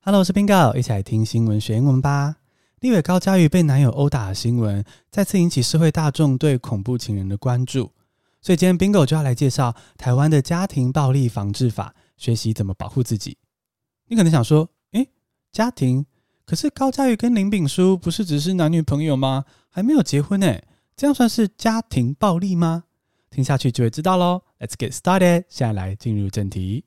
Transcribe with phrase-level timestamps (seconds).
[0.00, 2.36] Hello，我是 Bingo，一起来听新闻学英文吧。
[2.80, 7.90] 立委高嘉瑜被男友殴打的新闻，再次引起社会大众对恐怖情人的关注。
[8.40, 13.36] 所以今天 Bingo 就要来介绍台湾的家庭暴力防治法，学习怎么保护自己。
[14.06, 15.10] 你可能想说，诶，
[15.50, 16.06] 家庭？
[16.46, 19.44] 可是高嘉瑜跟林炳书不是只是男女朋友吗？
[19.68, 20.64] 还没有结婚诶，
[20.96, 22.84] 这样算是家庭暴力吗？
[23.30, 24.42] 听下去就会知道喽。
[24.60, 26.84] Let's get started，现在来进入正题。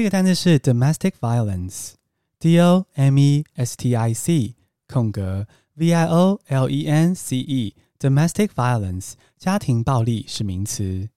[0.00, 4.54] 一个单词是 domestic violence，d o m e s t i c
[4.86, 11.08] 空格 v i o l e n c e，domestic violence 家庭暴力是名词。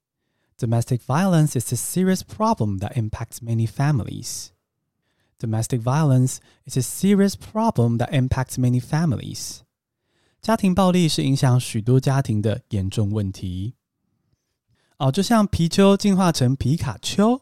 [0.57, 4.49] Domestic violence is a serious problem that impacts many families.
[5.39, 9.59] Domestic violence is a serious problem that impacts many families.
[10.41, 13.75] 家庭暴力是影响许多家庭的严重问题。
[14.97, 17.41] 哦，就像皮丘进化成皮卡丘。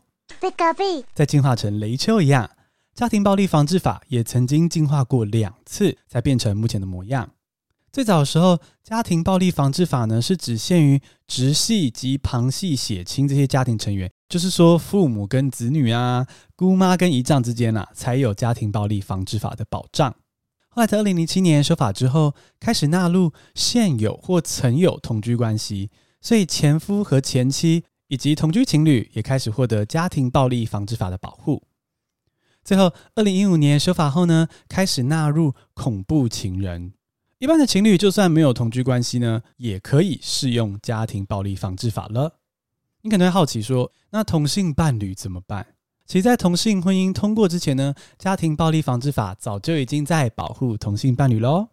[1.14, 2.50] 再进化成雷丘一样，
[2.94, 7.30] 家庭暴力防治法也曾经进化过两次，才变成目前的模样。
[7.92, 20.12] 最早的时候，家庭暴力防治法呢是只限于直系及旁系血亲这些家庭成员，就是说父母跟子女啊、姑妈跟姨丈之间啊，才有家庭暴力防治法的保障。
[20.70, 25.90] 后来在二零零七年修法之后，开始纳入现有或曾有同居关系，
[26.20, 27.84] 所以前夫和前妻。
[28.12, 31.62] 以及同居情侣也开始获得家庭暴力防治法的保护。
[32.62, 36.92] 最后，二零一五年修法后呢，开始纳入恐怖情人。
[37.38, 42.34] 一般的情侣就算没有同居关系呢，也可以适用家庭暴力防治法了。
[43.00, 45.68] 你可能会好奇说，那同性伴侣怎么办？
[46.04, 51.68] 其实，在同性婚姻通过之前呢，家庭暴力防治法早就已经在保护同性伴侣喽。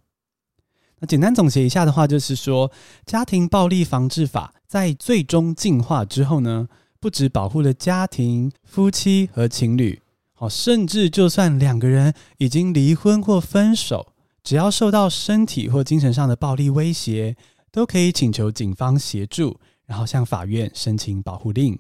[1.00, 2.72] 那简单总结一下的话，就是说，
[3.05, 6.67] 家庭暴力防治法在最终进化之后呢，
[6.99, 10.02] 不只保护了家庭、夫妻和情侣，
[10.33, 17.38] 好，甚至就算两个人已经离婚或分手，只要受到身体或精神上的暴力威胁，
[17.71, 21.80] 都可以请求警方协助，然后向法院申请保护令。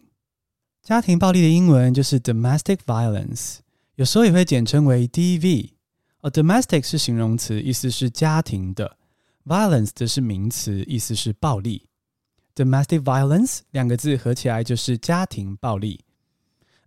[0.81, 3.57] 家庭暴力的英文就是 domestic violence，
[3.95, 5.71] 有时候也会简称为 DV。
[6.21, 8.97] 而 domestic 是形容词，意思是家庭的。
[9.49, 11.87] Violence 则是名词，意思是暴力。
[12.53, 16.01] Domestic violence 两个字合起来就是家庭暴力。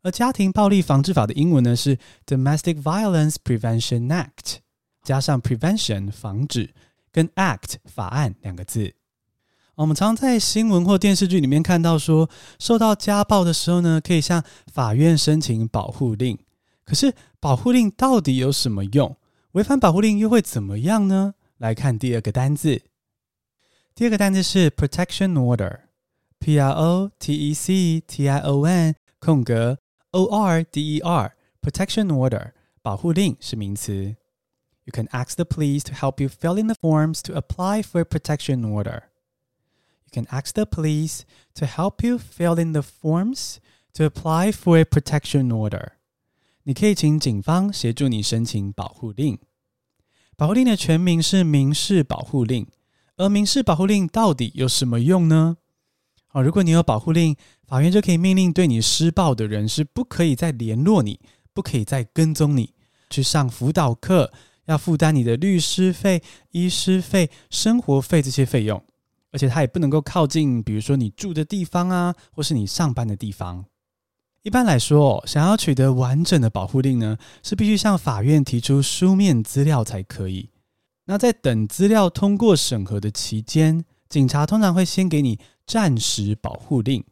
[0.03, 4.59] 而家庭暴力防治法的英文呢是 Domestic Violence Prevention Act，
[5.03, 6.73] 加上 prevention 防止
[7.11, 8.95] 跟 act 法案两个字。
[9.75, 12.31] 我们常在新闻或电视剧里面看到说，
[12.61, 16.39] 受到家暴的时候呢，可以向法院申请保护令。
[16.85, 19.17] 可是保护令到底有什么用？
[19.53, 21.35] 违反保护令又会怎么样呢？
[21.62, 22.82] 来看第二个单字，
[23.96, 29.80] 第二个单字是 protection order，p r o t e c t i o n 空格
[30.12, 34.16] o r d e r，protection order 保护令是名词。
[34.86, 38.06] You can ask the police to help you fill in the forms to apply for a
[38.06, 39.04] protection order.
[40.06, 41.24] You can ask the police
[41.56, 43.58] to help you fill in the forms
[43.96, 45.94] to apply for a protection order.
[46.64, 49.40] 你可以请警方协助你申请保护令。
[50.43, 52.67] 保护令的全名是民事保护令，
[53.17, 55.59] 而民事保护令到底有什么用呢？
[56.33, 61.21] 哦，如果你有保护令，法院就可以命令对你施暴的人是不可以再联络你，
[61.55, 62.75] 不可以再跟踪你，
[63.09, 64.33] 去上辅导课，
[64.65, 66.21] 要负担你的律师费、
[66.51, 68.83] 医师费、生活费这些费用，
[69.31, 73.65] 而且他也不能够靠近，比如说你住的地方啊，或是你上班的地方。
[74.43, 80.51] 一般来说，想要取得完整的保护令呢，是必须向法院提出书面资料才可以。
[81.05, 87.05] 那在等资料通过审核的期间，警察通常会先给你暂时保护令。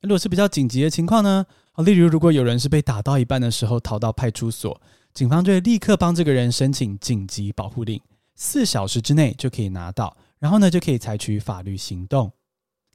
[0.00, 1.44] 如果是比较紧急的情况呢，
[1.84, 4.80] 例如如果有人是被打到一半的时候逃到派出所，
[5.12, 8.00] 警方就会立刻帮这个人申请紧急保护令，
[8.34, 12.32] 四小时之内就可以拿到，然后呢就可以采取法律行动。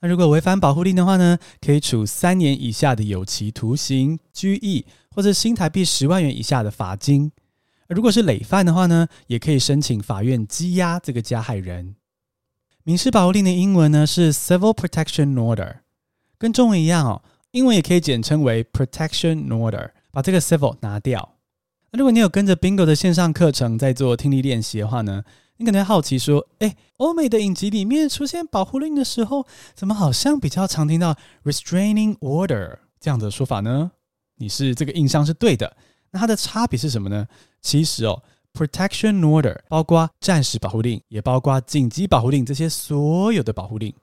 [0.01, 7.31] 那如果违反保护令的话呢，可以处三年以下的有期徒刑、拘役，或者新台币十万元以下的罚金。
[7.87, 11.95] 如果是累犯的话呢，也可以申请法院羁押这个加害人。
[12.83, 15.81] 民事保护令的英文呢是 Civil Protection Order，
[16.39, 17.21] 跟中文一样哦，
[17.51, 21.35] 英文也可以简称为 Protection Order，把这个 Civil 拿掉。
[21.91, 25.23] 那如果你有跟着 Bingo 的线上课程在做听力练习的话呢，
[25.61, 33.91] 你可能好奇说：“诶，欧美的影集里面出现保护令的时候，怎么好像比较常听到 restraining order 这样的说法呢？”
[34.37, 35.77] 你是这个印象是对的。
[36.09, 37.27] 那它的差别是什么呢？
[37.61, 38.23] 其实哦
[38.53, 43.93] ，protection order 包括暂时保护令，也包括紧急保护令这些所有的保护令。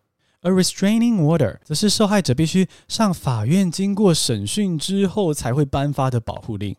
[0.43, 6.77] 而 restraining order 则是受害者必须上法院经过审讯之后才会颁发的保护令。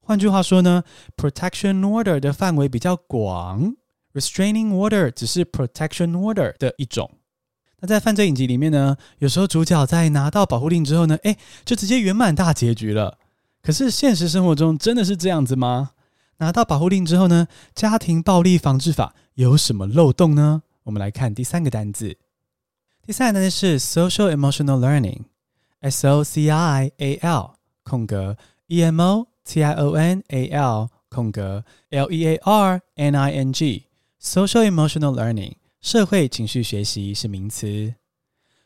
[0.00, 0.82] 换句话说呢
[1.16, 3.76] ，protection order 的范围比较广
[4.14, 7.10] ，restraining order 只是 protection order 的一种。
[7.80, 13.18] 那在犯罪影集里面呢，有时候主角在拿到保护令之后呢，诶，就直接圆满大结局了。
[13.62, 15.90] 可是现实生活中真的是这样子吗？
[16.38, 20.62] 拿到保护令之后呢，家庭暴力防治法有什么漏洞呢？
[20.84, 22.16] 我们来看第三个单字。
[23.04, 28.36] 第三个单词是 social emotional learning，S O C I A L 空格
[28.68, 33.14] E M O T I O N A L 空格 L E A R N
[33.14, 33.86] I N G
[34.20, 37.94] Social emotional learning 社会情绪学习是名词。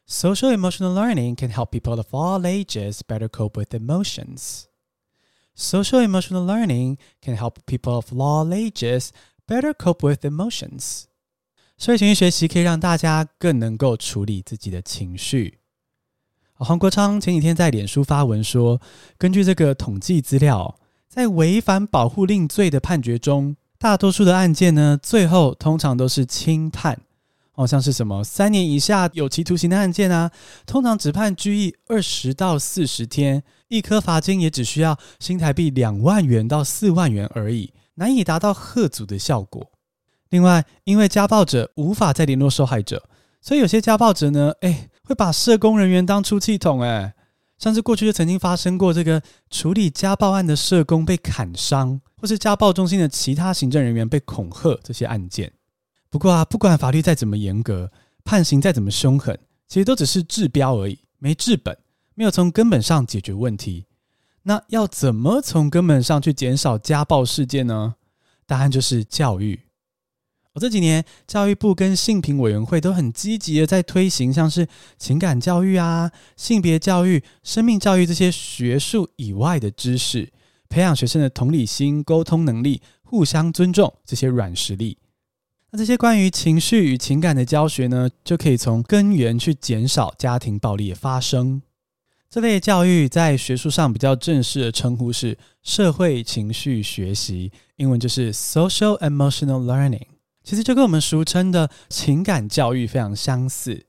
[0.08, 4.62] Social emotional learning can help people of all ages better cope with emotions.
[5.54, 9.10] Social emotional learning can help people of all ages
[9.46, 11.02] better cope with emotions.
[11.76, 15.58] 社会情绪学习可以让大家更能够处理自己的情绪。
[16.55, 18.81] 黄国昌前几天在脸书发文说，
[19.19, 20.78] 根据这个统计资料，
[21.08, 27.00] 在违反保护令罪的判决中，大多数的案件呢，最后通常都是轻判。
[27.50, 30.31] 好像是什么三年以下有期徒刑的案件啊，
[30.64, 39.73] 通常只判拘役二十到四十天，一颗罚金也只需要新台币两万元到四万元而已，难以达到吓阻的效果。
[40.31, 43.02] 另外，因为家暴者无法再联络受害者，
[43.40, 47.12] 所以有些家暴者呢，哎，会把社工人员当出气筒，哎，
[47.62, 55.53] 像是过去就曾经发生过这个处理家暴案的社工被砍伤，或是家暴中心的其他行政人员被恐吓这些案件。
[56.11, 57.88] 不过啊，不管法律再怎么严格，
[58.25, 59.38] 判刑再怎么凶狠，
[59.69, 61.79] 其实都只是治标而已，没治本，
[62.17, 63.87] 没有从根本上解决问题。
[64.43, 67.94] 那要怎么从根本上去减少家暴事件呢？
[68.44, 69.61] 答案就是教育。
[70.54, 74.69] 我这几年，教育部跟性平委员会都很积极的在推行，像是
[74.99, 80.31] 情感教育啊、性别教育、生命教育这些学术以外的知识，
[80.69, 84.99] 培养学生的同理心、沟通能力、互相尊重这些软实力。
[85.70, 91.62] 那这些关于情绪与情感的教学呢，就可以从根源去减少家庭暴力的发生。
[92.28, 100.02] 这类教育在学术上比较正式的称呼是社会情绪学习，英文就是 social emotional learning。
[100.43, 103.87] 其实就跟我们俗称的情感教育非常相似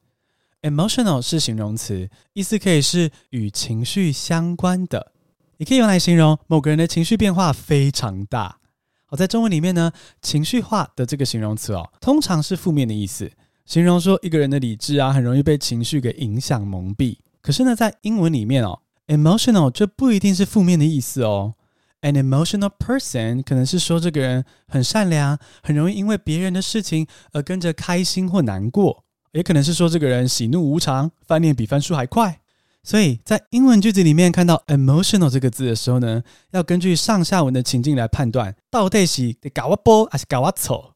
[0.61, 5.13] ，emotional 是形容词，意思可以是与情绪相关的，
[5.57, 8.59] 也可以用来形容某个人的情绪变化非常大。
[9.05, 9.91] 好，在中文里面呢，
[10.21, 13.31] 情绪化的这个形容词哦，通常是负面的意思，
[13.65, 17.17] 形容说一个人的理智啊，很容易被情绪给影响蒙蔽。
[17.41, 21.55] 可是呢，在英文里面哦，emotional 就不一定是负面的意思哦。
[22.03, 32.41] An emotional person 可能是说这个人很善良，很容易因为别人的事情而跟着开心或难过，也可能是说这个人喜怒无常，翻脸比翻书还快。
[32.83, 36.21] 所以在英文句子里面看到 emotional 这个字的时候呢，
[36.51, 40.91] 要根据上下文的情境来判断，到底是得搞我波还是搞我丑。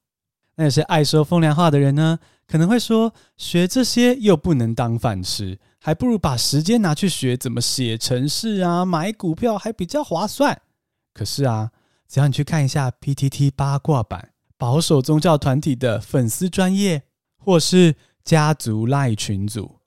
[0.58, 10.60] 那有些爱说风凉话的人呢，可能会说学这些又不能当饭吃，还不如把时间拿去学怎么写程式啊，买股票还比较划算。
[11.18, 11.72] 可是啊，
[12.08, 17.02] 只要你去看一下 PTT 八卦版保守宗教团体的粉丝专业，
[17.38, 19.80] 或是家族赖群组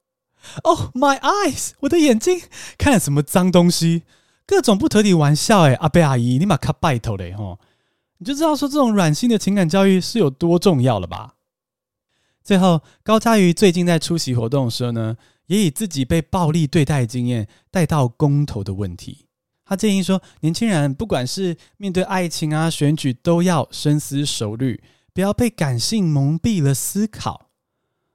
[0.64, 2.40] ，Oh my eyes，我的眼睛
[2.76, 4.02] 看了什么脏东西？
[4.44, 7.60] 各种不得体玩笑哎，阿贝阿姨，你马卡拜头嘞吼，
[8.18, 11.36] 你就知道说这种软性的情感教育是有多重要了吧？
[12.42, 15.16] 最后，高嘉瑜最近在出席活动的时候呢，
[15.46, 19.26] 也以自己被暴力对待的经验带到公投的问题。
[19.70, 24.82] 他建议说，年轻人不管是面对爱情啊、选举，都要深思熟虑，
[25.14, 27.50] 不要被感性蒙蔽了思考。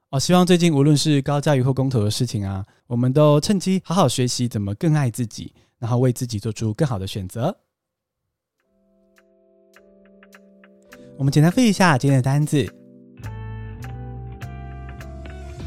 [0.10, 7.58] 哦，希望最近无论是高嘉瑜或公投的事情啊，我们都趁机好好学习怎么更爱自己，然后为自己做出更好的选择。
[11.18, 12.70] 我们简单背一下今天的单字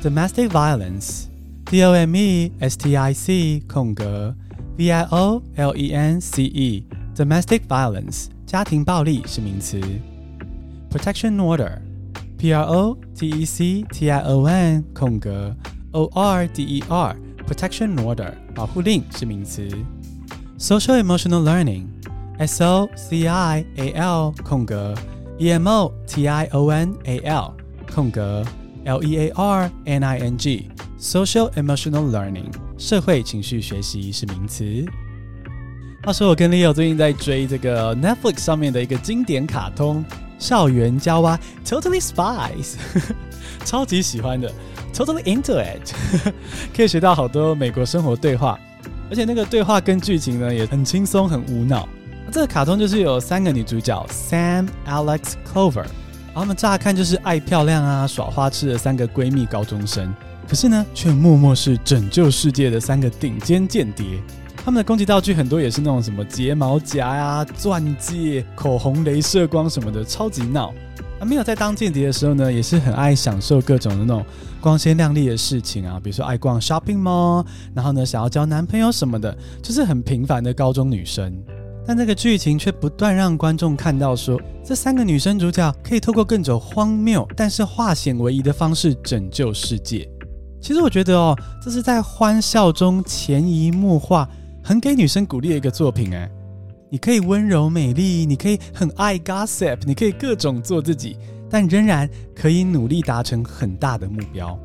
[0.02, 4.36] ：domestic violence，d o m e s t i c 空格。
[4.77, 9.79] V I O L E N C E，domestic violence，家庭暴力是名词。
[10.89, 15.55] Protection order，P R O T E C T I O N 空格
[15.91, 19.67] O R D E R，protection order，保护令是名词。
[20.57, 24.95] Social emotional learning，S O C I A L 空格
[25.37, 27.53] E M O T I O N A L
[27.93, 28.43] 空格
[28.85, 32.51] L E A R N I N G，social emotional learning。
[32.78, 34.84] 社会情绪学习是名词。
[36.04, 40.04] 话说我跟 Leo 最近在追这个 Netflix 上面的一个经典卡通
[40.38, 42.76] 《校园娇娃》，Totally Spies，
[43.66, 44.50] 超级喜欢的
[44.94, 45.92] ，Totally into it，
[46.74, 48.56] 可以学到好多美国生活对话，
[49.10, 51.86] 而且那个对话跟剧情呢也很轻松，很无脑。
[52.30, 60.14] 这个卡通就是有三个女主角 Sam、Alex、Clover，然后她们乍看就是爱漂亮啊、耍花痴的三个闺蜜高中生，
[60.48, 64.06] 可是呢，却默默是拯救世界的三个顶尖间谍。
[64.56, 70.72] 他们的攻击道具很多也是那种什么睫毛夹呀、钻戒、口红、镭射光什么的，超级闹。
[71.20, 74.24] 啊，没有在当间谍的时候呢，也是很爱享受各种的那种
[74.60, 81.32] 光鲜亮丽的事情啊，比如说爱逛 shopping mall，然后呢想要交男朋友什么的，就是很平凡的高中女生。
[81.86, 90.08] 但这个剧情却不断让观众看到说，这三个女生主角可以透过各种荒谬但是化险为夷的方式拯救世界。
[90.60, 94.28] 其实我觉得哦，这是在欢笑中潜移默化。
[94.62, 96.30] 很给女生鼓励的一个作品哎，
[96.90, 101.16] 你可以温柔美丽，你可以很爱 gossip，你可以各种做自己，
[101.48, 104.58] 但仍然可以努力达成很大的目标。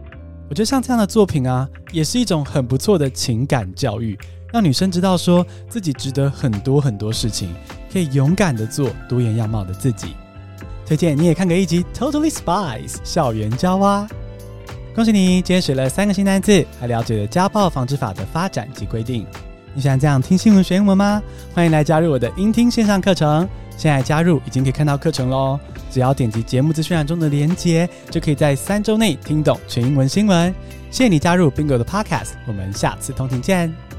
[0.50, 4.20] 我觉得像这样的作品啊，也是一种很不错的情感教育，
[4.52, 7.54] 让女生知道说自己值得很多很多事情，
[7.90, 10.16] 可以勇敢的做多元样貌的自己。
[10.86, 14.06] 推荐你也看个一集《Totally Spies》校园娇娃。
[14.96, 19.26] 恭喜你，今天学了三个新单词，还了解了家暴防治法的发展及规定。
[19.74, 21.20] 你想这样听新闻学英文吗？
[21.52, 23.50] 欢迎来加入我的英听线上课程。
[23.76, 25.60] 现在加入已经可以看到课程喽，
[25.90, 30.54] 只要点击节目资讯栏中的连接，就可以在三周内听懂全英文新闻。
[30.92, 33.93] 谢谢你加入 Bingo 的 Podcast，我们下次通勤见。